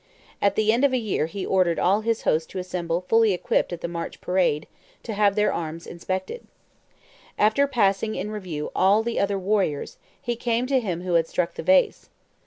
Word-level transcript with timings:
At 0.41 0.55
the 0.55 0.73
end 0.73 0.83
of 0.83 0.93
a 0.93 0.97
year 0.97 1.27
he 1.27 1.45
ordered 1.45 1.77
all 1.77 2.01
his 2.01 2.23
host 2.23 2.49
to 2.49 2.57
assemble 2.57 3.01
fully 3.07 3.33
equipped 3.33 3.71
at 3.71 3.81
the 3.81 3.87
March 3.87 4.19
parade, 4.19 4.65
to 5.03 5.13
have 5.13 5.35
their 5.35 5.53
arms 5.53 5.85
inspected. 5.85 6.43
After 7.37 7.61
having 7.67 7.71
passed 7.73 8.01
in 8.03 8.31
review 8.31 8.71
all 8.75 9.03
the 9.03 9.19
other 9.19 9.37
warriors, 9.37 9.99
he 10.19 10.35
came 10.35 10.65
to 10.65 10.79
him 10.79 11.01
who 11.01 11.13
had 11.13 11.27
struck 11.27 11.53
the 11.53 11.61
vase. 11.61 12.09